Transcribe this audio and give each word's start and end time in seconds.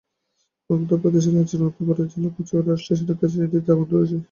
অন্ধ্র 0.69 0.93
প্রদেশ 1.01 1.23
রাজ্যের 1.27 1.59
অনন্তপুর 1.59 1.85
জেলার 2.03 2.33
কোথাচেরাভু 2.35 2.81
স্টেশনের 2.81 3.17
কাছে 3.19 3.35
ট্রেনটিতে 3.35 3.71
আগুন 3.73 3.87
ধরে 3.91 4.05
যায়। 4.05 4.19